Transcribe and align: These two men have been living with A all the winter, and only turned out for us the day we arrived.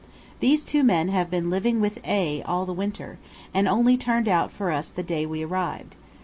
These 0.39 0.65
two 0.65 0.81
men 0.83 1.09
have 1.09 1.29
been 1.29 1.51
living 1.51 1.79
with 1.79 1.99
A 2.07 2.41
all 2.41 2.65
the 2.65 2.73
winter, 2.73 3.19
and 3.53 3.67
only 3.67 3.97
turned 3.97 4.27
out 4.27 4.49
for 4.49 4.71
us 4.71 4.89
the 4.89 5.03
day 5.03 5.27
we 5.27 5.43
arrived. 5.45 5.95